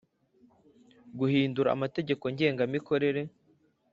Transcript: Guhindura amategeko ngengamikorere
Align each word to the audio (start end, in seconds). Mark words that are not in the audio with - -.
Guhindura 1.19 1.69
amategeko 1.75 2.23
ngengamikorere 2.33 3.21